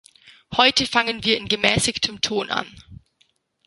Heute 0.57 0.87
fangen 0.87 1.23
wir 1.25 1.37
in 1.37 1.47
gemäßigtem 1.47 2.21
Ton 2.21 2.49
an. 2.49 2.65